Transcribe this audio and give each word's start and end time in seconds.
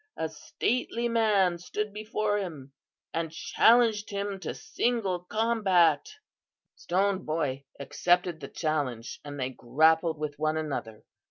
a 0.17 0.27
stately 0.29 1.07
man 1.07 1.59
stood 1.59 1.93
before 1.93 2.39
him 2.39 2.73
and 3.13 3.31
challenged 3.31 4.09
him 4.09 4.39
to 4.39 4.51
single 4.51 5.19
combat. 5.25 6.07
"Stone 6.75 7.23
Boy 7.23 7.65
accepted 7.79 8.39
the 8.39 8.47
challenge 8.47 9.19
and 9.23 9.39
they 9.39 9.51
grappled 9.51 10.17
with 10.17 10.39
one 10.39 10.57
another. 10.57 11.03